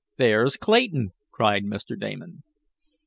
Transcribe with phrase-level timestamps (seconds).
[0.17, 1.95] "There's Clayton!" cried Mr.
[1.95, 2.41] Damon.